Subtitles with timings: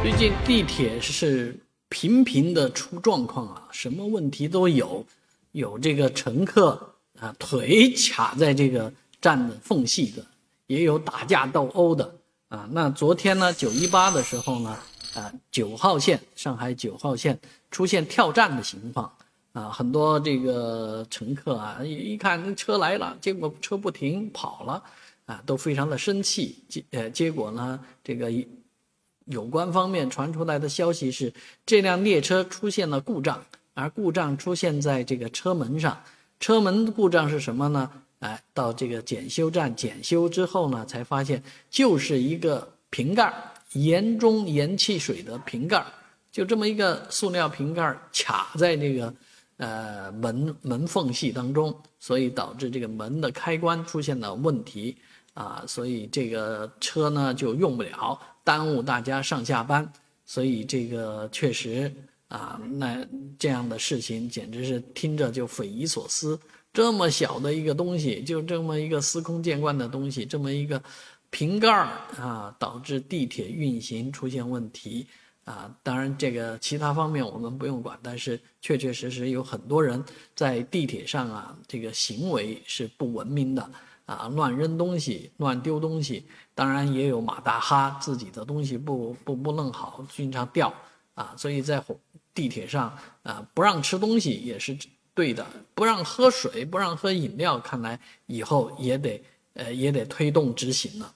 [0.00, 5.04] 最近地铁是频频的出状况啊，什么问题都有，
[5.52, 10.24] 有这个乘客啊腿卡在这个站的缝隙的，
[10.68, 12.14] 也有打架斗殴的
[12.48, 12.66] 啊。
[12.70, 14.78] 那昨天呢，九一八的时候呢，
[15.14, 17.38] 啊九号线上海九号线
[17.70, 19.12] 出现跳站的情况
[19.52, 24.82] 啊，很多这个乘客啊一看车来了，结果车不停跑了
[25.26, 26.62] 啊，都非常的生气。
[26.68, 28.46] 结呃结果呢，这个一。
[29.30, 31.32] 有关方面传出来的消息是，
[31.64, 33.44] 这辆列车出现了故障，
[33.74, 36.02] 而故障出现在这个车门上。
[36.40, 37.90] 车门故障是什么呢？
[38.20, 43.32] 哎，到这个检修站检修之后呢，才发现就是一个瓶盖，
[43.72, 45.84] 盐中盐汽水的瓶盖，
[46.32, 49.14] 就这么一个塑料瓶盖卡在这个
[49.58, 54.96] 呃门门缝隙当中，所以导致这个门的开关出现了问题
[55.38, 58.20] 啊，所以这个车呢就用不了。
[58.42, 59.88] 耽误大家上下班，
[60.26, 61.94] 所以这个确实
[62.26, 63.06] 啊，那
[63.38, 66.36] 这样的事情简直是听着就匪夷所思。
[66.72, 70.82] 这么小的一个东西，就这么一个司空见惯的东西，这么一个
[71.30, 71.86] 瓶盖儿
[72.18, 75.06] 啊，导致地铁运行出现问题
[75.44, 75.72] 啊。
[75.84, 80.02] 当然，这个其他方面我们不用管，但是确确实实有很多人
[80.34, 83.70] 在地铁上啊，这个行为是不文明的。
[84.08, 90.72] 啊，乱扔东西，乱丢东西，当然也有马大哈自己的东西不不不弄好，经常掉
[91.12, 91.84] 啊，所以在
[92.32, 94.74] 地铁上啊，不让吃东西也是
[95.12, 101.14] 对的，不让喝水，不让喝饮料，看来以后也得呃也得推动执行了。